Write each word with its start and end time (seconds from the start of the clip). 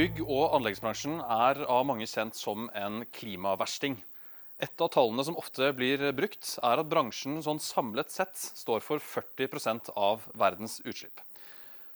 Bygg- 0.00 0.22
og 0.24 0.54
anleggsbransjen 0.56 1.18
er 1.20 1.58
av 1.68 1.82
mange 1.84 2.06
kjent 2.08 2.32
som 2.32 2.70
en 2.72 3.02
klimaversting. 3.12 3.98
Et 4.64 4.80
av 4.80 4.88
tallene 4.94 5.26
som 5.28 5.36
ofte 5.36 5.66
blir 5.76 6.00
brukt, 6.16 6.54
er 6.64 6.80
at 6.80 6.88
bransjen 6.88 7.42
sånn 7.44 7.60
samlet 7.60 8.08
sett 8.08 8.32
står 8.32 8.80
for 8.80 9.02
40% 9.04 9.90
av 10.00 10.24
verdens 10.40 10.78
utslipp. 10.88 11.20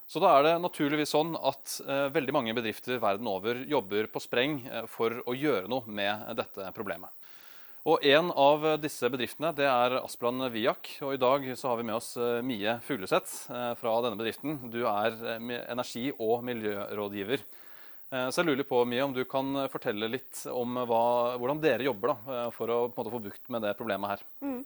Så 0.05 0.21
da 0.21 0.35
er 0.35 0.45
det 0.45 0.53
naturligvis 0.61 1.15
sånn 1.17 1.33
at 1.41 1.79
eh, 1.81 2.11
veldig 2.13 2.37
mange 2.37 2.53
bedrifter 2.53 3.01
verden 3.01 3.31
over 3.31 3.65
jobber 3.73 4.13
på 4.13 4.21
spreng 4.21 4.61
eh, 4.69 4.85
for 4.85 5.23
å 5.25 5.33
gjøre 5.33 5.73
noe 5.73 5.89
med 5.89 6.29
dette 6.37 6.69
problemet. 6.77 7.09
Og 7.89 8.05
En 8.05 8.29
av 8.37 8.69
disse 8.85 9.09
bedriftene 9.09 9.57
det 9.57 9.71
er 9.71 9.99
Asplan 10.03 10.45
Viak. 10.53 10.99
og 11.01 11.17
I 11.17 11.25
dag 11.25 11.51
så 11.57 11.73
har 11.73 11.81
vi 11.81 11.89
med 11.89 11.97
oss 11.97 12.19
eh, 12.21 12.45
Mie 12.45 12.79
Fugleseth 12.85 13.49
eh, 13.49 13.73
fra 13.81 13.97
denne 14.05 14.21
bedriften. 14.21 14.61
Du 14.69 14.83
er 14.85 15.17
eh, 15.39 15.53
energi- 15.73 16.13
og 16.19 16.45
miljørådgiver. 16.45 17.49
Eh, 18.15 18.29
Så 18.31 18.43
jeg 18.43 18.53
lurer 18.53 18.69
på, 18.69 18.85
Mia, 18.87 19.05
om 19.05 19.15
du 19.15 19.25
kan 19.27 19.65
fortelle 19.73 20.11
litt 20.11 20.45
om 20.53 20.79
hva, 20.87 21.03
hvordan 21.41 21.63
dere 21.63 21.89
jobber 21.89 22.13
da, 22.13 22.17
eh, 22.37 22.51
for 22.55 22.71
å 22.71 22.79
på 22.87 23.03
en 23.03 23.03
måte, 23.03 23.15
få 23.17 23.23
bukt 23.27 23.51
med 23.51 23.67
det 23.67 23.75
problemet 23.79 24.15
her. 24.15 24.25
Mm. 24.45 24.63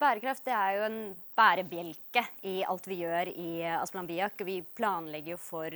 Bærekraft 0.00 0.46
det 0.46 0.54
er 0.56 0.76
jo 0.78 0.84
en 0.86 1.00
bærebjelke 1.36 2.22
i 2.48 2.62
alt 2.64 2.86
vi 2.88 3.02
gjør 3.02 3.28
i 3.28 3.50
Asplan 3.76 4.08
Viak. 4.08 4.40
Vi 4.48 4.62
planlegger 4.78 5.34
jo 5.34 5.36
for 5.36 5.74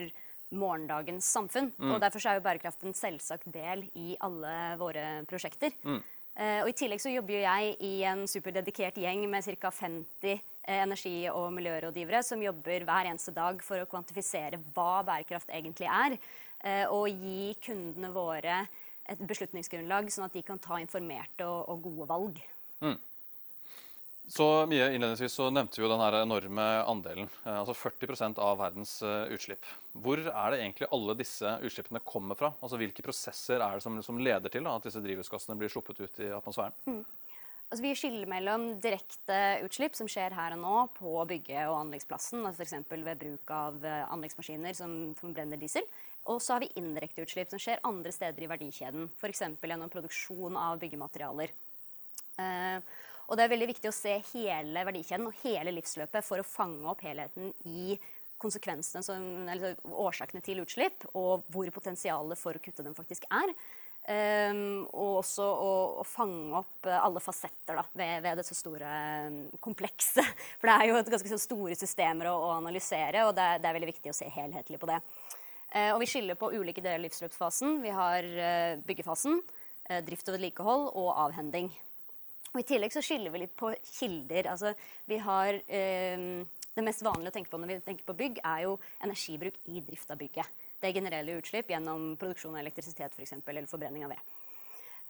morgendagens 0.57 1.27
samfunn. 1.29 1.69
og 1.79 2.01
Derfor 2.01 2.23
så 2.23 2.31
er 2.31 2.39
jo 2.39 2.47
bærekraft 2.47 2.87
en 2.89 2.97
selvsagt 2.97 3.53
del 3.53 3.85
i 3.95 4.17
alle 4.25 4.55
våre 4.81 5.05
prosjekter. 5.29 5.77
Eh, 5.85 6.01
og 6.63 6.71
I 6.71 6.77
tillegg 6.77 7.03
så 7.03 7.13
jobber 7.13 7.37
jo 7.37 7.43
jeg 7.43 7.75
i 7.85 7.93
en 8.09 8.23
superdedikert 8.31 8.97
gjeng 9.03 9.27
med 9.29 9.45
ca. 9.45 9.71
50 9.77 10.31
eh, 10.33 10.79
energi- 10.81 11.29
og 11.29 11.51
miljørådgivere 11.53 12.23
som 12.25 12.41
jobber 12.41 12.87
hver 12.89 13.11
eneste 13.11 13.35
dag 13.37 13.61
for 13.67 13.83
å 13.83 13.89
kvantifisere 13.91 14.61
hva 14.73 15.03
bærekraft 15.05 15.53
egentlig 15.53 15.91
er. 15.91 16.17
eh, 16.65 16.87
Og 16.89 17.09
gi 17.11 17.55
kundene 17.61 18.13
våre 18.15 18.63
et 19.11 19.21
beslutningsgrunnlag, 19.27 20.09
sånn 20.09 20.29
at 20.29 20.33
de 20.33 20.43
kan 20.47 20.59
ta 20.59 20.79
informerte 20.81 21.45
og, 21.45 21.69
og 21.69 21.83
gode 21.83 22.09
valg. 22.09 22.41
Så 24.31 24.45
Mie, 24.71 24.93
innledningsvis 24.95 25.35
så 25.35 25.49
nevnte 25.51 25.81
vi 25.81 25.83
jo 25.83 25.91
den 25.91 26.03
enorme 26.21 26.67
andelen, 26.87 27.27
eh, 27.43 27.57
altså 27.65 27.75
40% 27.75 28.39
av 28.39 28.61
verdens 28.61 28.93
eh, 29.03 29.33
utslipp. 29.35 29.67
Hvor 30.05 30.23
er 30.23 30.53
det 30.53 30.61
egentlig 30.61 30.87
alle 30.95 31.17
disse 31.19 31.57
utslippene 31.67 32.03
kommer 32.07 32.39
fra? 32.39 32.53
Altså 32.63 32.79
Hvilke 32.79 33.03
prosesser 33.03 33.59
er 33.59 33.75
det 33.75 33.83
som, 33.83 33.99
som 34.07 34.21
leder 34.23 34.53
til 34.53 34.69
da, 34.69 34.77
at 34.79 34.87
disse 34.87 35.03
drivhusgassene 35.03 35.59
blir 35.59 35.73
sluppet 35.73 35.99
ut 36.05 36.23
i 36.23 36.31
atmosfæren? 36.37 36.79
Altså, 37.71 37.83
vi 37.83 37.91
skiller 37.99 38.31
mellom 38.31 38.69
direkte 38.83 39.41
utslipp 39.67 39.99
som 39.99 40.09
skjer 40.11 40.35
her 40.35 40.55
og 40.57 40.63
nå 40.63 40.79
på 40.95 41.11
bygge- 41.31 41.67
og 41.71 41.81
anleggsplassen, 41.85 42.47
altså 42.47 42.63
f.eks. 42.63 42.87
ved 42.91 43.21
bruk 43.21 43.53
av 43.55 43.83
eh, 43.83 44.07
anleggsmaskiner 44.15 44.79
som, 44.79 44.97
som 45.19 45.35
brenner 45.35 45.59
diesel. 45.59 45.87
Og 46.31 46.39
så 46.39 46.55
har 46.55 46.63
vi 46.63 46.73
indirekte 46.79 47.27
utslipp 47.27 47.51
som 47.51 47.63
skjer 47.63 47.83
andre 47.87 48.15
steder 48.15 48.47
i 48.47 48.51
verdikjeden, 48.51 49.11
f.eks. 49.19 49.47
gjennom 49.59 49.91
produksjon 49.91 50.59
av 50.59 50.79
byggematerialer. 50.83 51.55
Eh, 52.39 52.99
og 53.31 53.39
det 53.39 53.45
er 53.45 53.53
veldig 53.53 53.69
viktig 53.71 53.91
å 53.91 53.95
se 53.95 54.17
hele 54.33 54.83
verdikjeden 54.87 55.29
og 55.29 55.37
hele 55.45 55.75
livsløpet 55.77 56.27
for 56.27 56.43
å 56.43 56.47
fange 56.47 56.89
opp 56.91 57.05
helheten 57.07 57.53
i 57.71 57.95
konsekvensene, 58.41 59.05
som, 59.05 59.23
eller 59.53 59.77
årsakene 59.85 60.43
til 60.43 60.63
utslipp, 60.65 61.05
og 61.15 61.47
hvor 61.53 61.69
potensialet 61.75 62.41
for 62.41 62.57
å 62.57 62.63
kutte 62.65 62.83
dem 62.83 62.97
faktisk 62.97 63.29
er. 63.31 63.53
Um, 64.01 64.87
og 64.97 65.19
også 65.21 65.45
å, 65.45 65.73
å 66.01 66.05
fange 66.09 66.57
opp 66.57 66.89
alle 66.89 67.21
fasetter 67.21 67.77
da, 67.77 67.85
ved, 67.93 68.23
ved 68.25 68.41
dette 68.41 68.57
store 68.57 68.95
um, 69.29 69.37
komplekset. 69.63 70.25
For 70.59 70.71
det 70.71 70.77
er 70.79 70.89
jo 70.89 71.03
ganske 71.05 71.31
så 71.35 71.39
store 71.39 71.77
systemer 71.79 72.31
å, 72.33 72.33
å 72.49 72.55
analysere, 72.57 73.27
og 73.29 73.35
det 73.37 73.45
er, 73.45 73.61
det 73.61 73.69
er 73.69 73.77
veldig 73.77 73.91
viktig 73.93 74.11
å 74.11 74.17
se 74.17 74.31
helhetlig 74.33 74.81
på 74.81 74.89
det. 74.91 74.99
Uh, 75.71 75.93
og 75.93 76.01
vi 76.03 76.09
skiller 76.11 76.41
på 76.41 76.51
ulike 76.57 76.83
deler 76.83 76.99
av 76.99 77.05
livsløpsfasen. 77.05 77.77
Vi 77.85 77.93
har 77.95 78.27
uh, 78.41 78.81
byggefasen, 78.89 79.39
uh, 79.93 80.01
drift 80.09 80.33
og 80.33 80.39
vedlikehold 80.39 80.89
og 80.97 81.13
avhending. 81.29 81.69
Og 82.51 82.63
I 82.65 82.67
tillegg 82.67 82.95
så 82.95 83.03
skiller 83.05 83.31
vi 83.31 83.45
litt 83.45 83.55
på 83.59 83.71
kilder. 84.01 84.49
Altså, 84.51 84.75
vi 85.07 85.21
har, 85.23 85.55
eh, 85.69 86.25
det 86.75 86.85
mest 86.85 87.05
vanlige 87.07 87.31
å 87.31 87.37
tenke 87.37 87.51
på 87.51 87.61
når 87.61 87.69
vi 87.69 87.81
tenker 87.87 88.05
på 88.05 88.17
bygg, 88.17 88.41
er 88.43 88.63
jo 88.67 88.79
energibruk 89.01 89.55
i 89.67 89.81
drift 89.81 90.11
av 90.11 90.19
bygget. 90.19 90.47
Det 90.81 90.95
generelle 90.95 91.39
utslipp 91.39 91.69
gjennom 91.69 92.17
produksjon 92.17 92.57
av 92.57 92.65
elektrisitet 92.65 93.15
for 93.15 93.23
eksempel, 93.23 93.57
eller 93.57 93.69
forbrenning 93.69 94.05
av 94.05 94.11
ved. 94.11 94.19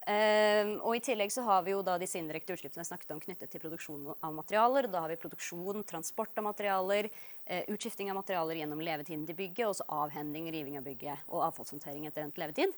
Eh, 0.08 0.78
og 0.80 0.96
I 0.96 1.02
tillegg 1.04 1.32
så 1.32 1.42
har 1.44 1.62
vi 1.62 1.74
jo 1.74 1.82
da 1.84 1.98
disse 2.00 2.16
indirekte 2.16 2.54
utslippene 2.54 2.80
jeg 2.80 2.88
snakket 2.88 3.10
om 3.12 3.20
knyttet 3.20 3.50
til 3.52 3.60
produksjon 3.60 4.06
av 4.16 4.32
materialer. 4.32 4.88
Da 4.88 5.00
har 5.04 5.12
vi 5.12 5.16
produksjon, 5.20 5.84
transport 5.84 6.36
av 6.40 6.44
materialer, 6.44 7.10
eh, 7.46 7.64
utskifting 7.68 8.10
av 8.10 8.16
materialer 8.16 8.56
gjennom 8.56 8.80
levetiden 8.80 9.26
til 9.26 9.36
bygget, 9.36 9.66
og 9.68 9.76
så 9.76 9.84
avhending, 9.88 10.48
riving 10.52 10.78
av 10.78 10.84
bygget 10.84 11.28
og 11.28 11.44
avfallshåndtering 11.50 12.06
etter 12.06 12.24
endt 12.24 12.40
levetid. 12.40 12.72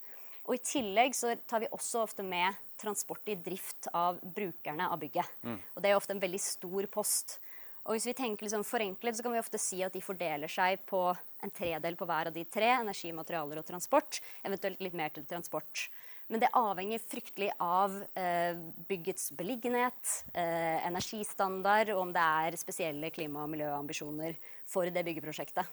Og 0.49 0.57
I 0.57 0.63
tillegg 0.67 1.15
så 1.15 1.37
tar 1.47 1.63
vi 1.63 1.71
også 1.71 2.03
ofte 2.03 2.25
med 2.27 2.59
transport 2.81 3.29
i 3.31 3.37
drift 3.39 3.87
av 3.95 4.19
brukerne 4.23 4.89
av 4.91 4.99
bygget. 4.99 5.29
Og 5.77 5.83
Det 5.83 5.91
er 5.91 5.97
ofte 5.97 6.17
en 6.17 6.23
veldig 6.23 6.41
stor 6.43 6.89
post. 6.91 7.39
Og 7.85 7.97
hvis 7.97 8.07
vi 8.07 8.15
tenker 8.15 8.47
liksom 8.47 8.65
forenklet, 8.67 9.17
så 9.17 9.23
kan 9.23 9.33
vi 9.35 9.43
ofte 9.43 9.59
si 9.59 9.81
at 9.83 9.95
de 9.95 10.03
fordeler 10.03 10.51
seg 10.51 10.83
på 10.87 11.03
en 11.43 11.51
tredel 11.51 11.97
på 11.99 12.07
hver 12.07 12.31
av 12.31 12.35
de 12.35 12.45
tre. 12.45 12.69
Energi, 12.79 13.11
materialer 13.15 13.59
og 13.59 13.67
transport. 13.67 14.21
Eventuelt 14.47 14.83
litt 14.83 14.95
mer 14.95 15.11
til 15.15 15.27
transport. 15.27 15.89
Men 16.31 16.41
det 16.41 16.53
avhenger 16.57 17.03
fryktelig 17.03 17.51
av 17.61 17.97
eh, 18.17 18.55
byggets 18.89 19.33
beliggenhet, 19.37 20.13
eh, 20.33 20.79
energistandard 20.87 21.91
og 21.93 22.05
om 22.07 22.13
det 22.15 22.23
er 22.23 22.57
spesielle 22.61 23.11
klima- 23.13 23.43
og 23.43 23.51
miljøambisjoner 23.53 24.39
for 24.71 24.89
det 24.89 25.03
byggeprosjektet. 25.05 25.67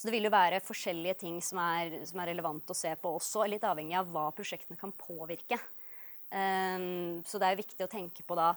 Så 0.00 0.08
det 0.08 0.14
vil 0.14 0.24
jo 0.24 0.32
være 0.32 0.62
forskjellige 0.64 1.18
ting 1.20 1.34
som 1.44 1.58
er, 1.60 1.98
som 2.08 2.22
er 2.22 2.30
relevant 2.30 2.72
å 2.72 2.76
se 2.76 2.94
på 2.96 3.10
også, 3.18 3.44
litt 3.52 3.66
avhengig 3.68 3.98
av 4.00 4.08
hva 4.08 4.30
prosjektene 4.32 4.80
kan 4.80 4.94
påvirke. 4.96 5.58
Um, 6.32 7.20
så 7.26 7.40
det 7.42 7.50
er 7.50 7.58
viktig 7.58 7.84
å 7.84 7.90
tenke 7.90 8.24
på 8.24 8.38
da 8.38 8.54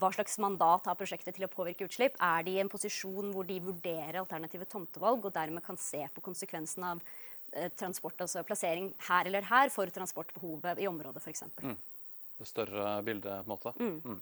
hva 0.00 0.08
slags 0.12 0.38
mandat 0.40 0.86
har 0.88 0.96
prosjektet 0.96 1.36
til 1.36 1.44
å 1.44 1.52
påvirke 1.52 1.84
utslipp? 1.88 2.16
Er 2.22 2.44
de 2.46 2.54
i 2.56 2.60
en 2.62 2.70
posisjon 2.72 3.32
hvor 3.34 3.44
de 3.48 3.56
vurderer 3.64 4.20
alternative 4.20 4.68
tomtevalg 4.72 5.24
og 5.24 5.34
dermed 5.34 5.64
kan 5.64 5.76
se 5.80 6.00
på 6.14 6.24
konsekvensen 6.24 6.84
av 6.94 7.02
eh, 7.52 7.68
transport, 7.76 8.20
altså 8.24 8.44
plassering 8.48 8.90
her 9.08 9.28
eller 9.28 9.48
her 9.48 9.72
for 9.72 9.92
transportbehovet 9.92 10.80
i 10.80 10.88
området 10.88 11.24
f.eks. 11.24 11.44
Mm. 11.60 11.76
Det 12.36 12.48
større 12.48 12.96
bildet, 13.04 13.44
på 13.44 13.48
en 13.48 13.54
måte. 13.54 13.72
Mm. 13.80 14.20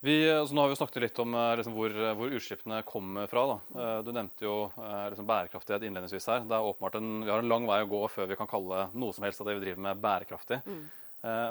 Vi, 0.00 0.14
altså 0.32 0.56
nå 0.56 0.62
har 0.64 0.70
vi 0.72 0.76
snakket 0.78 1.02
litt 1.04 1.18
om 1.20 1.34
eh, 1.36 1.50
liksom, 1.60 1.74
hvor, 1.76 1.94
hvor, 2.16 2.32
utslippene 2.32 2.78
kommer 2.88 3.28
fra. 3.28 3.42
Da. 3.50 3.56
Eh, 3.80 3.98
du 4.06 4.14
nevnte 4.16 4.46
jo 4.46 4.54
eh, 4.70 5.10
liksom, 5.12 5.26
bærekraftighet 5.28 5.84
innledningsvis 5.84 6.28
her. 6.32 6.46
Det 6.48 6.56
er 6.56 6.68
åpenbart 6.70 6.96
en, 6.96 7.10
Vi 7.26 7.32
har 7.32 7.44
en 7.44 7.50
lang 7.52 7.68
vei 7.68 7.82
å 7.84 7.90
gå 7.90 8.00
før 8.08 8.30
vi 8.30 8.38
kan 8.40 8.48
kalle 8.48 8.86
noe 8.94 9.16
som 9.16 9.26
helst 9.28 9.44
av 9.44 9.50
det 9.50 9.58
vi 9.58 9.66
driver 9.66 9.84
med, 9.88 10.00
bærekraftig. 10.00 10.62
Mm. 10.64 10.88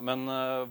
Men 0.01 0.23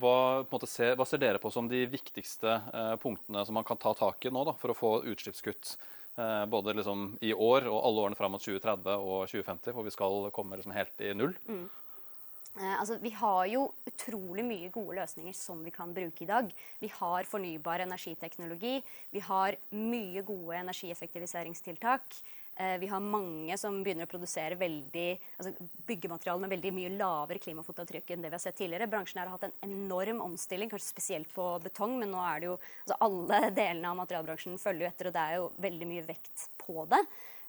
hva, 0.03 0.43
ser, 0.67 0.97
hva, 0.99 1.05
ser, 1.07 1.21
dere 1.23 1.39
på 1.39 1.53
som 1.55 1.69
de 1.71 1.85
viktigste 1.87 2.57
punktene 2.99 3.45
som 3.47 3.55
man 3.55 3.63
kan 3.63 3.79
ta 3.79 3.93
tak 3.95 4.27
i 4.27 4.33
nå 4.35 4.43
da, 4.49 4.57
for 4.59 4.75
å 4.75 4.75
få 4.75 4.91
utslippskutt? 5.13 5.77
Både 6.51 6.75
liksom, 6.75 7.13
i 7.23 7.31
år 7.31 7.69
og 7.71 7.77
alle 7.79 8.09
årene 8.09 8.19
fram 8.19 8.35
mot 8.35 8.43
2030 8.43 8.91
og 8.99 9.31
2050, 9.31 9.77
hvor 9.77 9.87
vi 9.87 9.93
skal 9.95 10.27
komme 10.35 10.59
liksom, 10.59 10.75
helt 10.75 11.07
i 11.07 11.13
null. 11.15 11.37
Mm. 11.47 11.69
Eh, 12.57 12.81
altså, 12.81 12.97
vi 13.03 13.13
har 13.15 13.45
jo 13.53 13.69
utrolig 13.87 14.45
mye 14.47 14.73
gode 14.75 14.97
løsninger 14.99 15.37
som 15.37 15.61
vi 15.65 15.75
kan 15.75 15.93
bruke 15.95 16.25
i 16.25 16.31
dag. 16.31 16.51
Vi 16.81 16.91
har 16.97 17.29
fornybar 17.29 17.85
energiteknologi. 17.85 18.79
Vi 19.15 19.23
har 19.29 19.59
mye 19.71 20.25
gode 20.27 20.59
energieffektiviseringstiltak. 20.65 22.19
Eh, 22.59 22.79
vi 22.83 22.89
har 22.91 22.99
mange 22.99 23.55
som 23.61 23.77
begynner 23.85 24.09
å 24.09 24.11
produsere 24.11 24.59
veldig, 24.59 25.11
altså 25.39 25.69
byggematerialer 25.87 26.43
med 26.43 26.55
veldig 26.57 26.73
mye 26.75 26.91
lavere 26.97 27.39
klimafotavtrykk 27.45 28.11
enn 28.11 28.25
det 28.25 28.33
vi 28.33 28.35
har 28.35 28.43
sett 28.43 28.59
tidligere. 28.59 28.89
Bransjen 28.91 29.23
har 29.23 29.31
hatt 29.31 29.47
en 29.47 29.55
enorm 29.63 30.25
omstilling, 30.25 30.71
kanskje 30.73 30.91
spesielt 30.91 31.31
på 31.37 31.47
betong, 31.63 31.95
men 32.01 32.11
nå 32.11 32.25
er 32.27 32.41
det 32.41 32.51
jo 32.51 32.57
altså 32.59 32.99
Alle 33.07 33.43
delene 33.61 33.93
av 33.93 34.01
materialbransjen 34.01 34.59
følger 34.59 34.89
jo 34.89 34.91
etter, 34.91 35.11
og 35.11 35.15
det 35.15 35.27
er 35.29 35.39
jo 35.39 35.51
veldig 35.69 35.91
mye 35.93 36.07
vekt 36.11 36.49
på 36.65 36.89
det. 36.91 37.05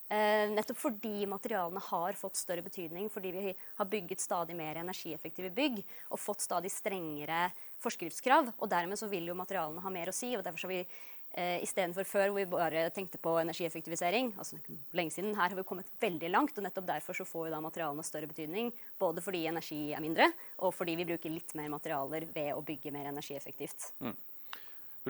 Eh, 0.09 0.49
nettopp 0.49 0.79
fordi 0.81 1.27
materialene 1.29 1.81
har 1.85 2.15
fått 2.17 2.39
større 2.39 2.63
betydning, 2.65 3.11
fordi 3.13 3.31
vi 3.35 3.51
har 3.53 3.85
bygget 3.85 4.23
stadig 4.23 4.55
mer 4.57 4.79
energieffektive 4.81 5.51
bygg 5.53 5.83
og 6.09 6.17
fått 6.17 6.41
stadig 6.41 6.71
strengere 6.73 7.51
forskriftskrav. 7.83 8.49
og 8.57 8.71
Dermed 8.71 8.97
så 8.97 9.09
vil 9.11 9.29
jo 9.29 9.37
materialene 9.37 9.83
ha 9.83 9.89
mer 9.93 10.09
å 10.09 10.15
si. 10.15 10.35
og 10.35 10.43
derfor 10.43 10.63
så 10.63 10.67
har 10.67 10.73
vi 10.73 10.81
eh, 10.81 11.61
Istedenfor 11.61 12.09
før 12.09 12.31
hvor 12.31 12.39
vi 12.39 12.45
bare 12.49 12.89
tenkte 12.89 13.21
på 13.21 13.35
energieffektivisering. 13.37 14.33
altså 14.37 14.57
lenge 14.93 15.13
siden, 15.13 15.35
Her 15.35 15.49
har 15.49 15.55
vi 15.55 15.63
kommet 15.63 15.93
veldig 16.01 16.29
langt. 16.29 16.57
og 16.57 16.63
Nettopp 16.63 16.87
derfor 16.87 17.13
så 17.13 17.25
får 17.25 17.47
jo 17.47 17.53
da 17.53 17.61
materialene 17.61 18.03
større 18.03 18.27
betydning. 18.27 18.73
Både 18.97 19.21
fordi 19.21 19.45
energi 19.45 19.93
er 19.93 20.01
mindre, 20.01 20.31
og 20.57 20.73
fordi 20.73 20.95
vi 20.95 21.05
bruker 21.05 21.29
litt 21.29 21.53
mer 21.53 21.69
materialer 21.69 22.25
ved 22.33 22.55
å 22.55 22.65
bygge 22.65 22.91
mer 22.91 23.13
energieffektivt. 23.13 23.93
Mm. 24.01 24.17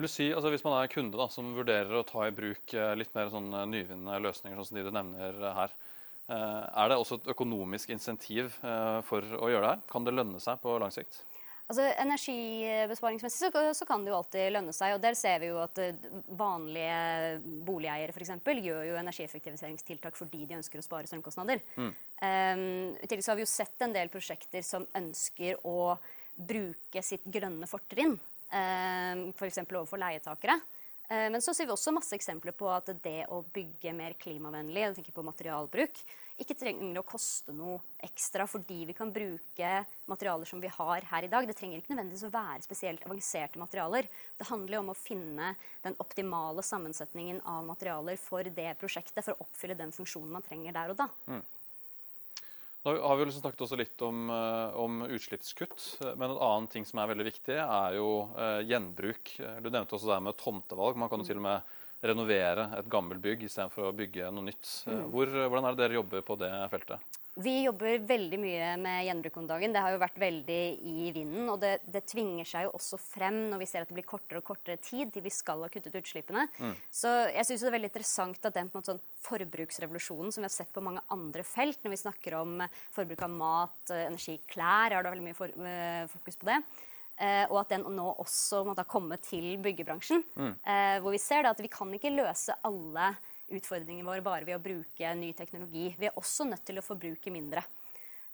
Vil 0.00 0.08
du 0.08 0.12
si, 0.14 0.30
altså 0.32 0.48
Hvis 0.48 0.62
man 0.64 0.78
er 0.78 0.88
kunde 0.88 1.18
da, 1.20 1.26
som 1.28 1.50
vurderer 1.52 1.92
å 1.92 2.06
ta 2.08 2.24
i 2.24 2.32
bruk 2.32 2.72
eh, 2.72 2.94
litt 2.96 3.10
mer 3.12 3.28
sånn 3.28 3.50
eh, 3.52 3.66
nyvinnende 3.68 4.14
løsninger, 4.24 4.56
sånn 4.56 4.68
som 4.70 4.78
de 4.78 4.84
du 4.86 4.94
nevner 4.96 5.42
her, 5.58 5.74
eh, 6.32 6.62
er 6.80 6.88
det 6.88 6.96
også 6.96 7.18
et 7.18 7.28
økonomisk 7.34 7.92
insentiv 7.92 8.54
for 9.04 9.20
å 9.20 9.50
gjøre 9.52 9.66
det 9.66 9.72
her? 9.74 9.82
Kan 9.92 10.06
det 10.08 10.14
lønne 10.16 10.40
seg 10.40 10.62
på 10.62 10.78
lang 10.80 10.94
sikt? 10.94 11.20
Altså, 11.66 11.84
Energibesparingsmessig 12.00 13.52
så, 13.52 13.66
så, 13.76 13.90
kan 13.90 14.00
det 14.00 14.14
jo 14.14 14.16
alltid 14.22 14.48
lønne 14.56 14.72
seg. 14.72 14.96
og 14.96 15.04
Der 15.04 15.20
ser 15.20 15.36
vi 15.44 15.52
jo 15.52 15.60
at 15.60 15.82
vanlige 16.40 17.36
boligeiere 17.68 18.16
f.eks. 18.16 18.32
gjør 18.40 18.88
jo 18.88 18.96
energieffektiviseringstiltak 19.02 20.16
fordi 20.16 20.46
de 20.48 20.62
ønsker 20.62 20.80
å 20.80 20.86
spare 20.88 21.12
strømkostnader. 21.12 21.60
Mm. 21.76 21.92
Um, 22.24 22.66
I 22.96 23.04
tillegg 23.04 23.28
så 23.28 23.34
har 23.34 23.42
vi 23.42 23.44
jo 23.44 23.52
sett 23.52 23.84
en 23.84 23.94
del 24.00 24.08
prosjekter 24.08 24.64
som 24.64 24.88
ønsker 24.96 25.60
å 25.68 25.92
bruke 26.40 27.04
sitt 27.04 27.28
grønne 27.28 27.68
fortrinn. 27.68 28.16
Um, 28.50 29.28
F.eks. 29.30 29.62
overfor 29.64 30.00
leietakere. 30.02 30.58
Eh, 31.10 31.30
men 31.30 31.42
så 31.42 31.54
ser 31.54 31.66
vi 31.66 31.74
også 31.74 31.90
masse 31.94 32.14
eksempler 32.14 32.54
på 32.54 32.68
at 32.70 32.92
det 33.02 33.24
å 33.34 33.40
bygge 33.54 33.90
mer 33.96 34.14
klimavennlig, 34.18 34.84
jeg 34.84 34.98
tenker 35.00 35.14
på 35.16 35.24
materialbruk, 35.26 36.02
ikke 36.40 36.54
trenger 36.56 37.00
å 37.00 37.04
koste 37.04 37.52
noe 37.52 37.80
ekstra 38.06 38.46
fordi 38.48 38.84
vi 38.88 38.94
kan 38.96 39.10
bruke 39.12 39.72
materialer 40.08 40.48
som 40.48 40.62
vi 40.62 40.70
har 40.70 41.08
her 41.10 41.26
i 41.26 41.30
dag. 41.32 41.48
Det 41.48 41.56
trenger 41.58 41.82
ikke 41.82 41.92
nødvendigvis 41.92 42.28
å 42.28 42.32
være 42.32 42.62
spesielt 42.64 43.02
avanserte 43.08 43.60
materialer. 43.60 44.06
Det 44.38 44.46
handler 44.48 44.78
jo 44.78 44.84
om 44.86 44.92
å 44.94 44.96
finne 44.96 45.50
den 45.82 45.98
optimale 46.00 46.64
sammensetningen 46.64 47.42
av 47.42 47.66
materialer 47.66 48.16
for 48.22 48.46
det 48.46 48.70
prosjektet, 48.80 49.24
for 49.24 49.34
å 49.34 49.48
oppfylle 49.48 49.76
den 49.76 49.92
funksjonen 49.92 50.38
man 50.38 50.46
trenger 50.46 50.78
der 50.78 50.94
og 50.94 51.02
da. 51.02 51.10
Mm. 51.26 51.42
Nå 52.82 52.94
har 52.96 53.16
vi 53.16 53.26
liksom 53.26 53.42
snakket 53.42 53.64
også 53.66 53.76
litt 53.76 54.02
om, 54.06 54.30
eh, 54.32 54.76
om, 54.80 55.02
utslippskutt, 55.04 55.82
men 56.16 56.30
en 56.30 56.38
annen 56.38 56.68
ting 56.72 56.86
som 56.88 57.02
er 57.02 57.10
veldig 57.10 57.26
viktig, 57.26 57.58
er 57.60 57.96
jo 57.98 58.08
uh, 58.32 58.62
gjenbruk. 58.64 59.34
Du 59.60 59.68
nevnte 59.68 59.98
også 59.98 60.08
det 60.14 60.20
med 60.24 60.38
tomtevalg. 60.40 60.96
Man 60.96 61.12
kan 61.12 61.20
jo 61.20 61.28
til 61.28 61.42
og 61.42 61.44
med 61.44 61.76
renovere 62.00 62.70
et 62.78 62.88
gammelt 62.88 63.20
bygg 63.20 63.44
istedenfor 63.44 63.90
å 63.90 63.96
bygge 63.96 64.30
noe 64.32 64.48
nytt. 64.48 64.70
Mm. 64.88 65.02
Hvor, 65.12 65.34
hvordan 65.42 65.68
er 65.68 65.76
det 65.76 65.84
dere 65.84 65.98
jobber 66.00 66.24
på 66.24 66.38
det 66.40 66.54
feltet? 66.72 67.19
Vi 67.40 67.52
jobber 67.62 68.02
veldig 68.04 68.38
mye 68.40 68.70
med 68.80 69.04
gjenbruk 69.06 69.36
om 69.40 69.46
dagen. 69.48 69.72
Det 69.72 69.80
har 69.80 69.94
jo 69.94 70.00
vært 70.02 70.18
veldig 70.20 70.58
i 70.90 71.10
vinden. 71.14 71.46
Og 71.52 71.60
det, 71.62 71.72
det, 71.88 72.02
tvinger 72.10 72.48
seg 72.48 72.66
jo 72.66 72.74
også 72.76 72.98
frem 73.00 73.38
når 73.52 73.62
vi 73.62 73.68
ser 73.70 73.84
at 73.84 73.90
det 73.90 73.96
blir 73.96 74.08
kortere 74.08 74.42
og 74.42 74.46
kortere 74.50 74.80
tid 74.82 75.12
til 75.14 75.24
vi 75.24 75.32
skal 75.32 75.64
ha 75.64 75.70
kuttet 75.72 75.96
utslippene. 76.00 76.46
Mm. 76.58 76.74
Så 76.92 77.12
jeg 77.30 77.48
syns 77.48 77.64
det 77.64 77.70
er 77.70 77.76
veldig 77.78 77.90
interessant 77.92 78.50
at 78.50 78.58
den 78.58 78.68
på 78.68 78.76
en 78.76 78.82
måte 78.82 78.92
sånn 78.92 79.24
forbruksrevolusjonen 79.24 80.34
som 80.34 80.44
vi 80.44 80.50
har 80.50 80.56
sett 80.56 80.72
på 80.74 80.84
mange 80.84 81.04
andre 81.14 81.46
felt, 81.46 81.80
når 81.84 81.94
vi 81.94 82.02
snakker 82.02 82.38
om 82.40 82.60
forbruk 82.96 83.24
av 83.24 83.34
mat, 83.34 83.80
energi, 83.94 84.36
klær, 84.50 84.96
har 84.96 85.06
det 85.06 85.14
veldig 85.14 85.28
mye 85.30 85.38
for, 85.38 85.56
uh, 85.56 86.04
fokus 86.12 86.40
på 86.40 86.50
det. 86.50 86.60
Uh, 87.20 87.44
og 87.50 87.58
at 87.62 87.74
den 87.74 87.84
nå 87.96 88.06
også 88.22 88.62
måtte 88.64 88.84
ha 88.84 88.88
kommet 88.88 89.24
til 89.28 89.52
byggebransjen. 89.64 90.24
Mm. 90.36 90.54
Uh, 90.64 90.96
hvor 91.04 91.12
vi 91.16 91.20
ser 91.20 91.44
da, 91.44 91.54
at 91.54 91.60
vi 91.60 91.72
kan 91.72 91.92
ikke 91.96 92.14
løse 92.16 92.56
alle 92.66 93.12
utfordringen 93.50 94.06
vår 94.06 94.22
bare 94.24 94.46
ved 94.48 94.56
å 94.56 94.62
bruke 94.62 95.14
ny 95.18 95.32
teknologi. 95.36 95.90
Vi 95.98 96.08
er 96.08 96.18
også 96.18 96.46
nødt 96.48 96.64
til 96.66 96.80
å 96.80 96.84
forbruke 96.86 97.32
mindre. 97.34 97.64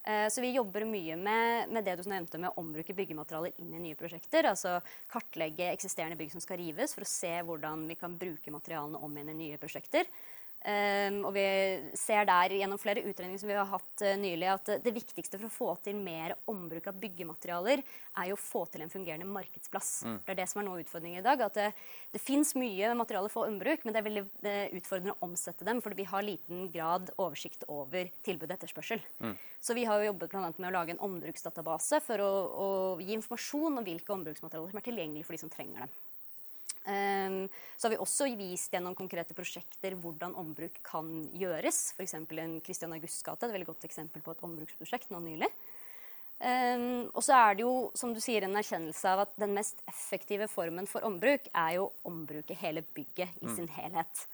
Eh, 0.06 0.28
så 0.30 0.40
vi 0.40 0.52
jobber 0.54 0.84
mye 0.86 1.16
med, 1.18 1.72
med, 1.74 1.84
det 1.84 1.96
du 1.98 2.04
nevnte 2.06 2.38
med 2.38 2.52
å 2.52 2.62
ombruke 2.62 2.94
byggematerialer 2.94 3.56
inn 3.58 3.72
i 3.74 3.82
nye 3.88 3.98
prosjekter. 3.98 4.46
Altså 4.52 4.76
kartlegge 5.10 5.72
eksisterende 5.72 6.18
bygg 6.20 6.36
som 6.36 6.44
skal 6.44 6.60
rives, 6.62 6.94
for 6.94 7.02
å 7.02 7.10
se 7.10 7.32
hvordan 7.48 7.88
vi 7.90 7.98
kan 7.98 8.14
bruke 8.14 8.54
materialene 8.54 9.00
om 9.02 9.16
igjen 9.16 9.32
i 9.34 9.38
nye 9.40 9.58
prosjekter. 9.62 10.06
Um, 10.66 11.20
og 11.28 11.30
vi 11.36 11.42
ser 11.94 12.24
der 12.26 12.50
gjennom 12.58 12.80
flere 12.82 13.04
utredninger 13.06 13.38
som 13.38 13.50
vi 13.52 13.54
har 13.54 13.68
hatt 13.70 14.02
uh, 14.02 14.16
nylig, 14.18 14.48
at 14.50 14.70
uh, 14.72 14.80
det 14.82 14.92
viktigste 14.96 15.38
for 15.38 15.46
å 15.46 15.54
få 15.54 15.68
til 15.84 16.00
mer 16.00 16.32
ombruk 16.50 16.88
av 16.90 16.96
byggematerialer, 16.98 17.84
er 18.18 18.30
jo 18.32 18.34
å 18.34 18.40
få 18.40 18.64
til 18.72 18.82
en 18.82 18.90
fungerende 18.90 19.28
markedsplass. 19.30 19.90
Mm. 20.02 20.16
Det 20.26 20.34
er 20.34 20.40
det 20.40 20.48
som 20.50 20.58
er 20.58 20.66
noe 20.66 20.80
av 20.80 20.82
utfordringen 20.82 21.22
i 21.22 21.26
dag. 21.26 21.44
At 21.46 21.60
det, 21.60 21.68
det 22.16 22.22
fins 22.24 22.50
mye 22.58 22.90
materialer 22.98 23.30
for 23.30 23.46
ombruk, 23.46 23.84
men 23.86 23.94
det 23.94 24.02
er 24.02 24.08
veldig 24.08 24.24
utfordrende 24.80 25.14
å 25.14 25.28
omsette 25.28 25.68
dem, 25.68 25.84
fordi 25.84 26.00
vi 26.00 26.08
har 26.10 26.26
liten 26.26 26.66
grad 26.74 27.14
oversikt 27.14 27.62
over 27.70 28.10
tilbud 28.26 28.48
og 28.48 28.56
etterspørsel. 28.56 29.06
Mm. 29.22 29.38
Så 29.62 29.78
vi 29.78 29.86
har 29.86 30.02
jo 30.02 30.10
jobbet 30.10 30.34
bl.a. 30.34 30.50
med 30.50 30.70
å 30.72 30.74
lage 30.80 30.96
en 30.96 31.04
ombruksdatabase 31.06 32.02
for 32.02 32.26
å, 32.26 32.32
å 32.66 32.68
gi 32.98 33.14
informasjon 33.14 33.78
om 33.78 33.86
hvilke 33.86 34.18
ombruksmaterialer 34.18 34.74
som 34.74 34.82
er 34.82 34.88
tilgjengelige 34.90 35.30
for 35.30 35.38
de 35.38 35.44
som 35.46 35.54
trenger 35.54 35.86
dem. 35.86 35.96
Um, 36.86 37.48
så 37.74 37.88
har 37.88 37.96
vi 37.96 37.98
også 37.98 38.28
vist 38.38 38.70
gjennom 38.70 38.94
konkrete 38.94 39.34
prosjekter 39.34 39.96
hvordan 39.98 40.36
ombruk 40.38 40.78
kan 40.86 41.08
gjøres. 41.34 41.90
F.eks. 41.96 42.14
en 42.14 42.60
Christian 42.62 42.94
Augusts 42.94 43.24
gate, 43.26 43.48
et 43.48 43.56
veldig 43.56 43.72
godt 43.72 43.88
eksempel 43.88 44.22
på 44.22 44.36
et 44.36 44.44
ombruksprosjekt 44.46 45.10
nå 45.10 45.18
nylig. 45.24 45.50
Um, 46.36 47.06
og 47.16 47.22
så 47.24 47.32
er 47.34 47.56
det 47.56 47.64
jo, 47.64 47.74
som 47.96 48.12
du 48.14 48.20
sier, 48.20 48.44
en 48.44 48.58
erkjennelse 48.60 49.08
av 49.08 49.24
at 49.24 49.38
den 49.40 49.54
mest 49.56 49.80
effektive 49.88 50.46
formen 50.52 50.86
for 50.90 51.06
ombruk 51.08 51.48
er 51.48 51.78
jo 51.78 51.86
å 51.88 52.10
ombruke 52.10 52.54
hele 52.60 52.84
bygget 52.94 53.40
i 53.40 53.48
mm. 53.48 53.54
sin 53.56 53.70
helhet. 53.72 54.26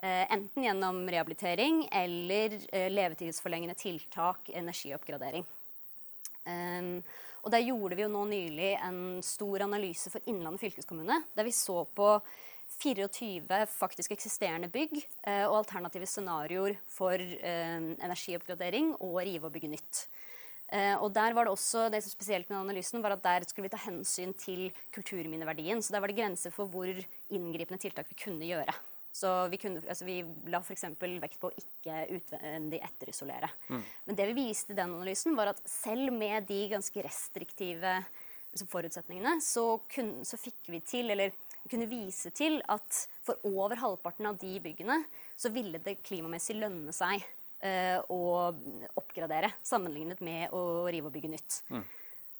Uh, 0.00 0.26
enten 0.32 0.68
gjennom 0.68 1.00
rehabilitering 1.10 1.82
eller 1.90 2.54
uh, 2.60 2.86
levetidsforlengende 2.92 3.74
tiltak, 3.80 4.52
energioppgradering. 4.52 5.48
Um, 6.46 7.00
og 7.40 7.50
der 7.52 7.64
gjorde 7.64 7.96
vi 7.98 8.04
jo 8.04 8.12
nå 8.12 8.26
nylig 8.28 8.70
en 8.84 9.00
stor 9.24 9.64
analyse 9.66 10.12
for 10.12 10.24
Innlandet 10.30 10.62
fylkeskommune, 10.62 11.22
der 11.36 11.46
vi 11.46 11.54
så 11.56 11.82
på 11.96 12.12
24 12.80 13.64
faktisk 13.72 14.14
eksisterende 14.14 14.70
bygg 14.72 14.94
eh, 15.00 15.44
og 15.48 15.60
alternative 15.60 16.06
scenarioer 16.08 16.76
for 16.88 17.18
eh, 17.18 17.78
energioppgradering 17.98 18.94
og 19.00 19.20
rive 19.24 19.48
og 19.48 19.54
bygge 19.56 19.72
nytt. 19.72 20.04
Eh, 20.70 20.94
og 21.02 21.10
der 21.12 21.34
var 21.34 21.48
Det 21.48 21.50
også, 21.50 21.88
det 21.90 22.02
som 22.04 22.14
spesielt 22.14 22.50
med 22.50 22.60
analysen 22.60 23.02
var 23.02 23.16
at 23.16 23.24
der 23.24 23.48
skulle 23.48 23.66
vi 23.66 23.74
ta 23.74 23.80
hensyn 23.88 24.32
til 24.38 24.68
kulturminneverdien. 24.94 25.82
Så 25.82 25.92
der 25.92 26.00
var 26.00 26.12
det 26.12 26.20
grenser 26.20 26.54
for 26.54 26.70
hvor 26.70 26.88
inngripende 27.30 27.80
tiltak 27.82 28.06
vi 28.08 28.22
kunne 28.22 28.46
gjøre. 28.46 28.74
Så 29.12 29.30
vi, 29.50 29.58
kunne, 29.58 29.82
altså 29.90 30.06
vi 30.06 30.20
la 30.52 30.60
f.eks. 30.62 30.84
vekt 31.00 31.40
på 31.42 31.50
å 31.50 31.58
ikke 31.58 32.04
utvendig 32.14 32.78
etterisolere. 32.86 33.50
Mm. 33.68 33.82
Men 34.06 34.18
det 34.20 34.26
vi 34.30 34.36
viste 34.38 34.74
i 34.74 34.78
den 34.78 34.94
analysen, 34.94 35.34
var 35.38 35.50
at 35.50 35.62
selv 35.68 36.14
med 36.14 36.46
de 36.48 36.60
ganske 36.70 37.04
restriktive 37.04 37.96
liksom, 38.52 38.70
forutsetningene, 38.70 39.40
så, 39.42 39.64
kun, 39.90 40.20
så, 40.26 40.38
fikk 40.40 40.70
vi 40.70 40.82
til, 40.86 41.10
eller 41.10 41.34
vi 41.64 41.72
kunne 41.72 41.90
vise 41.90 42.30
til, 42.36 42.60
at 42.70 43.02
for 43.26 43.42
over 43.50 43.82
halvparten 43.82 44.30
av 44.30 44.38
de 44.40 44.54
byggene 44.62 45.02
så 45.38 45.50
ville 45.52 45.82
det 45.82 46.00
klimamessig 46.06 46.56
lønne 46.60 46.94
seg 46.94 47.24
uh, 47.64 47.98
å 48.14 48.22
oppgradere 49.00 49.52
sammenlignet 49.66 50.22
med 50.24 50.54
å 50.56 50.86
rive 50.88 51.10
og 51.10 51.16
bygge 51.16 51.34
nytt. 51.34 51.60
Mm. 51.74 51.84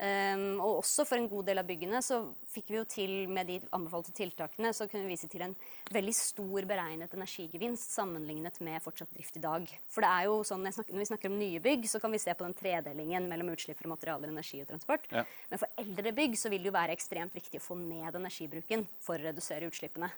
Um, 0.00 0.62
og 0.64 0.79
også 0.79 1.05
for 1.05 1.20
en 1.20 1.26
god 1.29 1.50
del 1.50 1.61
av 1.61 1.67
byggene 1.69 1.99
så 2.00 2.23
fikk 2.49 2.70
vi 2.73 2.79
jo 2.79 2.85
til 2.88 3.11
med 3.29 3.50
de 3.50 3.58
anbefalte 3.76 4.14
tiltakene 4.17 4.70
så 4.73 4.87
kunne 4.88 5.05
vi 5.05 5.12
vise 5.12 5.29
til 5.29 5.43
en 5.44 5.52
veldig 5.93 6.14
stor 6.17 6.64
beregnet 6.70 7.12
energigevinst 7.12 7.93
sammenlignet 7.99 8.56
med 8.64 8.81
fortsatt 8.81 9.12
drift 9.12 9.37
i 9.37 9.43
dag. 9.44 9.67
For 9.93 10.00
det 10.00 10.12
er 10.14 10.31
jo 10.31 10.38
sånn, 10.49 10.64
snakker, 10.73 10.97
Når 10.97 11.05
vi 11.05 11.11
snakker 11.11 11.29
om 11.29 11.37
nye 11.43 11.61
bygg, 11.61 11.85
så 11.91 12.00
kan 12.00 12.17
vi 12.17 12.23
se 12.23 12.32
på 12.32 12.47
den 12.47 12.56
tredelingen 12.56 13.29
mellom 13.29 13.52
utslipp 13.52 13.76
fra 13.82 13.93
materialer, 13.93 14.32
energi 14.32 14.62
og 14.64 14.70
transport. 14.73 15.05
Ja. 15.12 15.26
Men 15.52 15.61
for 15.61 15.85
eldre 15.85 16.14
bygg 16.17 16.38
så 16.41 16.49
vil 16.49 16.64
det 16.64 16.73
jo 16.73 16.79
være 16.79 16.96
ekstremt 16.96 17.37
viktig 17.37 17.61
å 17.61 17.67
få 17.67 17.76
ned 17.82 18.17
energibruken 18.17 18.87
for 19.05 19.20
å 19.20 19.29
redusere 19.29 19.69
utslippene. 19.69 20.08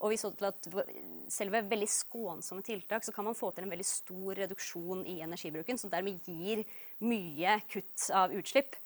Og 0.00 0.12
vi 0.12 0.20
så 0.20 0.34
til 0.36 0.48
at 0.48 0.68
selv 1.32 1.56
ved 1.56 1.72
veldig 1.72 1.88
skånsomme 1.92 2.64
tiltak 2.64 3.08
så 3.08 3.12
kan 3.16 3.24
man 3.24 3.36
få 3.36 3.54
til 3.56 3.64
en 3.64 3.72
veldig 3.72 3.88
stor 3.88 4.36
reduksjon 4.44 5.02
i 5.08 5.18
energibruken, 5.24 5.80
som 5.80 5.92
dermed 5.92 6.28
gir 6.28 6.64
mye 7.04 7.58
kutt 7.72 8.08
av 8.16 8.36
utslipp. 8.36 8.76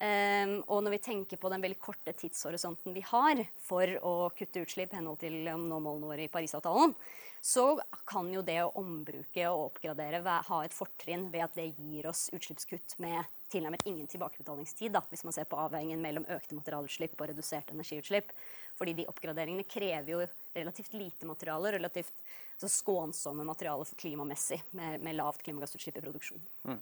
Um, 0.00 0.52
og 0.72 0.78
når 0.80 0.94
vi 0.94 1.02
tenker 1.04 1.36
på 1.36 1.50
den 1.52 1.60
veldig 1.60 1.76
korte 1.76 2.14
tidshorisonten 2.16 2.94
vi 2.96 3.02
har 3.04 3.42
for 3.60 3.90
å 4.00 4.14
kutte 4.32 4.62
utslipp 4.64 4.94
i 4.94 4.96
henhold 4.96 5.20
til 5.20 5.42
um, 5.52 5.66
nå 5.68 5.76
målene 5.84 6.08
våre 6.08 6.24
i 6.24 6.30
Parisavtalen, 6.32 6.94
så 7.40 7.66
kan 8.08 8.28
jo 8.32 8.40
det 8.44 8.58
å 8.62 8.72
ombruke 8.80 9.44
og 9.48 9.66
oppgradere 9.70 10.22
ha 10.24 10.62
et 10.64 10.76
fortrinn 10.76 11.28
ved 11.32 11.44
at 11.44 11.56
det 11.56 11.70
gir 11.76 12.08
oss 12.08 12.28
utslippskutt 12.36 12.96
med 13.00 13.28
tilnærmet 13.52 13.84
ingen 13.88 14.08
tilbakebetalingstid, 14.08 14.92
da, 14.94 15.02
hvis 15.10 15.24
man 15.26 15.36
ser 15.36 15.48
på 15.50 15.58
avveiningen 15.60 16.00
mellom 16.00 16.28
økte 16.32 16.56
materialutslipp 16.56 17.16
og 17.18 17.32
reduserte 17.32 17.74
energiutslipp. 17.76 18.32
Fordi 18.80 18.94
de 18.96 19.08
oppgraderingene 19.10 19.66
krever 19.68 20.14
jo 20.14 20.20
relativt 20.54 20.94
lite 20.96 21.28
materiale, 21.28 21.74
relativt 21.76 22.22
så 22.60 22.68
skånsomme 22.68 23.44
materialer 23.44 23.88
klimamessig, 24.00 24.62
med, 24.76 25.00
med 25.04 25.16
lavt 25.18 25.42
klimagassutslipp 25.44 26.00
i 26.00 26.04
produksjonen. 26.04 26.46
Mm. 26.68 26.80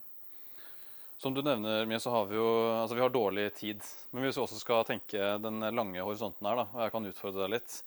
Som 1.18 1.34
du 1.34 1.42
nevner, 1.42 1.86
mye, 1.90 1.98
så 1.98 2.12
har 2.14 2.28
vi 2.30 2.36
jo 2.38 2.46
altså 2.78 2.94
vi 2.94 3.02
har 3.02 3.10
dårlig 3.10 3.48
tid. 3.58 3.82
Men 4.14 4.22
hvis 4.22 4.36
vi 4.38 4.42
også 4.44 4.60
skal 4.60 4.84
tenke 4.86 5.32
den 5.42 5.64
lange 5.74 6.02
horisonten 6.06 6.46
her, 6.46 6.60
da, 6.60 6.66
og 6.70 6.84
jeg 6.84 6.94
kan 6.94 7.08
utfordre 7.10 7.42
deg 7.42 7.56
litt 7.56 7.78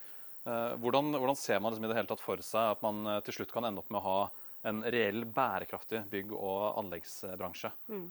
eh, 0.43 0.73
hvordan, 0.83 1.13
hvordan, 1.15 1.39
ser 1.39 1.61
man 1.63 1.71
liksom 1.71 1.87
i 1.87 1.91
det 1.93 1.99
hele 2.01 2.11
tatt 2.11 2.23
for 2.23 2.43
seg 2.43 2.73
at 2.73 2.83
man 2.83 3.05
eh, 3.07 3.21
til 3.23 3.39
slutt 3.39 3.53
kan 3.55 3.69
ende 3.69 3.79
opp 3.79 3.93
med 3.93 4.01
å 4.01 4.07
ha 4.09 4.17
en 4.67 4.83
reell 4.83 5.23
bærekraftig 5.31 6.03
bygg- 6.11 6.35
og 6.35 6.81
anleggsbransje? 6.83 7.71
Mm. 7.87 8.09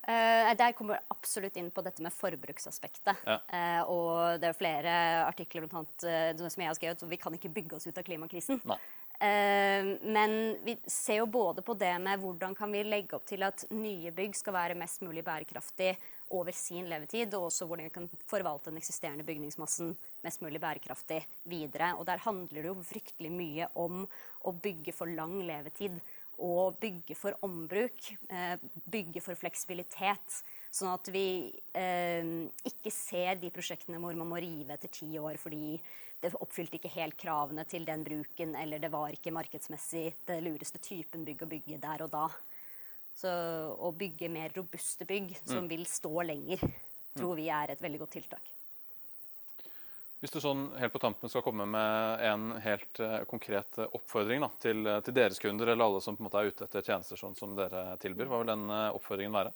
Uh, 0.00 0.48
der 0.56 0.72
kommer 0.72 0.96
jeg 0.96 1.12
absolutt 1.12 1.58
inn 1.60 1.66
på 1.74 1.82
dette 1.84 2.00
med 2.00 2.14
forbruksaspektet. 2.14 3.18
Ja. 3.26 3.36
Uh, 3.52 3.90
og 3.92 4.14
det 4.40 4.48
er 4.48 4.56
flere 4.56 4.94
artikler 5.26 5.66
blant 5.66 5.76
annet, 5.82 6.38
uh, 6.40 6.48
som 6.48 6.62
jeg 6.64 6.70
har 6.70 6.78
skrevet, 6.78 7.04
og 7.04 7.12
vi 7.12 7.18
kan 7.20 7.36
ikke 7.36 7.52
bygge 7.52 7.76
oss 7.76 7.84
ut 7.90 8.00
av 8.00 8.06
klimakrisen. 8.06 8.62
Nei. 8.70 8.78
Eh, 9.20 9.84
men 10.02 10.56
vi 10.64 10.78
ser 10.86 11.18
jo 11.20 11.26
både 11.26 11.60
på 11.62 11.74
det 11.76 11.92
med 12.00 12.22
hvordan 12.22 12.54
kan 12.56 12.72
vi 12.72 12.80
legge 12.86 13.18
opp 13.18 13.26
til 13.28 13.42
at 13.44 13.66
nye 13.68 14.08
bygg 14.16 14.38
skal 14.38 14.56
være 14.56 14.76
mest 14.80 15.02
mulig 15.04 15.20
bærekraftig 15.26 15.90
over 16.32 16.56
sin 16.56 16.88
levetid, 16.88 17.34
og 17.36 17.50
også 17.50 17.66
hvordan 17.68 17.90
vi 17.90 17.92
kan 17.92 18.06
forvalte 18.30 18.70
den 18.70 18.80
eksisterende 18.80 19.26
bygningsmassen 19.28 19.92
mest 20.24 20.40
mulig 20.40 20.62
bærekraftig 20.62 21.20
videre. 21.52 21.92
Og 21.98 22.06
der 22.08 22.22
handler 22.24 22.62
det 22.62 22.70
jo 22.70 22.78
fryktelig 22.86 23.32
mye 23.34 23.68
om 23.82 24.06
å 24.48 24.54
bygge 24.56 24.96
for 24.96 25.12
lang 25.12 25.36
levetid. 25.44 26.00
Og 26.40 26.78
bygge 26.80 27.12
for 27.18 27.36
ombruk, 27.44 28.12
eh, 28.32 28.56
bygge 28.88 29.20
for 29.20 29.36
fleksibilitet. 29.36 30.40
Sånn 30.70 30.92
at 30.92 31.08
vi 31.10 31.50
eh, 31.74 32.28
ikke 32.70 32.92
ser 32.94 33.40
de 33.40 33.50
prosjektene 33.50 33.98
hvor 33.98 34.14
man 34.18 34.30
må 34.30 34.38
rive 34.42 34.76
etter 34.76 34.92
ti 34.94 35.08
år 35.18 35.38
fordi 35.42 35.74
det 36.20 36.34
oppfylte 36.36 36.76
ikke 36.76 36.92
helt 36.94 37.16
kravene 37.18 37.64
til 37.68 37.86
den 37.88 38.04
bruken, 38.04 38.52
eller 38.54 38.78
det 38.82 38.90
var 38.92 39.10
ikke 39.14 39.32
markedsmessig 39.32 40.04
det 40.28 40.36
lureste 40.44 40.78
typen 40.82 41.24
bygg 41.24 41.42
å 41.46 41.50
bygge 41.50 41.80
der 41.80 42.04
og 42.04 42.12
da. 42.12 42.26
Så 43.16 43.30
å 43.80 43.90
bygge 43.96 44.28
mer 44.32 44.52
robuste 44.54 45.08
bygg 45.08 45.32
som 45.42 45.66
vil 45.68 45.86
stå 45.88 46.12
lenger, 46.28 46.62
tror 47.16 47.36
vi 47.40 47.48
er 47.52 47.72
et 47.72 47.82
veldig 47.82 48.02
godt 48.04 48.14
tiltak. 48.18 48.52
Hvis 50.20 50.34
du 50.34 50.38
sånn 50.44 50.66
helt 50.76 50.92
på 50.92 51.00
tampen 51.00 51.32
skal 51.32 51.42
komme 51.44 51.64
med 51.64 52.22
en 52.28 52.50
helt 52.60 53.00
uh, 53.00 53.22
konkret 53.28 53.78
oppfordring 53.86 54.44
da, 54.44 54.50
til, 54.60 54.84
uh, 54.84 54.98
til, 55.00 55.16
deres 55.16 55.40
kunder, 55.40 55.72
eller 55.72 55.88
alle 55.88 56.02
som 56.04 56.16
på 56.16 56.20
en 56.20 56.28
måte 56.28 56.42
er 56.42 56.52
ute 56.52 56.66
etter 56.68 56.84
tjenester 56.84 57.16
sånn 57.16 57.36
som 57.38 57.56
dere 57.56 57.96
tilbyr, 58.04 58.28
hva 58.28 58.42
vil 58.42 58.52
den 58.52 58.66
oppfordringen 58.68 59.38
være? 59.38 59.54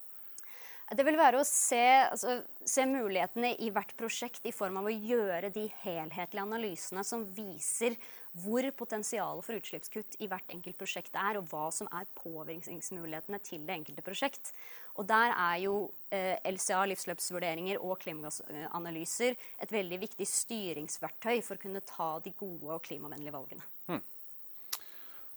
Det 0.92 1.04
vil 1.06 1.16
være 1.16 1.40
å 1.40 1.46
se, 1.48 1.80
altså, 2.10 2.42
se, 2.60 2.84
mulighetene 2.84 3.54
i 3.64 3.70
hvert 3.72 3.94
prosjekt 3.96 4.44
i 4.44 4.52
form 4.52 4.82
av 4.82 4.90
å 4.90 4.92
gjøre 4.92 5.48
de 5.54 5.64
helhetlige 5.80 6.44
analysene 6.44 7.04
som 7.08 7.24
viser 7.36 7.96
hvor 8.42 8.66
potensialet 8.76 9.46
for 9.46 9.56
utslippskutt 9.56 10.18
i 10.20 10.28
hvert 10.28 10.50
enkelt 10.52 10.76
prosjekt 10.76 11.16
er, 11.16 11.38
og 11.38 11.48
hva 11.48 11.68
som 11.72 11.88
er 11.94 12.08
påvirkningsmulighetene 12.18 13.40
til 13.46 13.64
det 13.64 13.78
enkelte 13.78 14.04
prosjekt. 14.04 14.52
Og 14.98 15.06
Der 15.08 15.32
er 15.32 15.56
jo 15.62 15.74
eh, 16.14 16.36
LCA, 16.50 16.84
livsløpsvurderinger 16.90 17.80
og 17.80 17.96
klimagassanalyser 18.04 19.38
et 19.64 19.72
veldig 19.72 20.02
viktig 20.04 20.26
styringsverktøy 20.28 21.40
for 21.46 21.56
å 21.56 21.64
kunne 21.64 21.82
ta 21.88 22.16
de 22.22 22.34
gode 22.36 22.76
og 22.76 22.84
klimavennlige 22.84 23.34
valgene. 23.34 23.64
Hmm. 23.88 24.04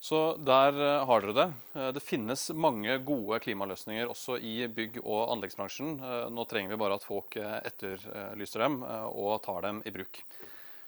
Så 0.07 0.37
der 0.39 0.77
eh, 0.79 1.05
har 1.05 1.21
dere 1.21 1.33
det. 1.35 1.47
Eh, 1.75 1.89
det 1.97 2.03
finnes 2.05 2.45
mange 2.55 2.95
gode 3.03 3.41
klimaløsninger 3.43 4.07
også 4.07 4.37
i 4.39 4.61
bygg- 4.71 5.01
og 5.03 5.33
anleggsbransjen. 5.33 5.97
Eh, 5.99 6.27
nå 6.31 6.45
trenger 6.47 6.71
vi 6.71 6.79
bare 6.79 6.95
at 6.99 7.07
folk 7.07 7.35
etterlyser 7.41 8.63
dem 8.63 8.79
og 8.87 9.41
tar 9.43 9.65
dem 9.67 9.81
i 9.83 9.91
bruk. 9.91 10.21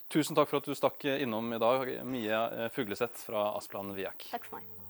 Tusen 0.09 0.38
takk 0.38 0.49
for 0.49 0.61
at 0.61 0.69
du 0.69 0.77
stakk 0.77 1.03
innom 1.11 1.51
i 1.53 1.61
dag, 1.61 1.91
Mie 2.07 2.69
Fugleseth 2.73 3.27
fra 3.27 3.51
Asplan 3.59 3.91
Viak. 3.97 4.31
Takk 4.31 4.47
for 4.47 4.57
meg. 4.57 4.88